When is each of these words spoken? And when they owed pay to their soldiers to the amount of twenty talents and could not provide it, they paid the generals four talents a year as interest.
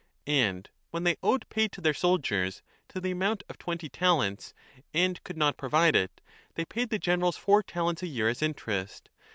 And 0.25 0.67
when 0.89 1.03
they 1.03 1.17
owed 1.21 1.47
pay 1.49 1.67
to 1.67 1.79
their 1.79 1.93
soldiers 1.93 2.63
to 2.87 2.99
the 2.99 3.11
amount 3.11 3.43
of 3.47 3.59
twenty 3.59 3.87
talents 3.87 4.55
and 4.95 5.23
could 5.23 5.37
not 5.37 5.57
provide 5.57 5.95
it, 5.95 6.21
they 6.55 6.65
paid 6.65 6.89
the 6.89 6.97
generals 6.97 7.37
four 7.37 7.61
talents 7.61 8.01
a 8.01 8.07
year 8.07 8.27
as 8.27 8.41
interest. 8.41 9.11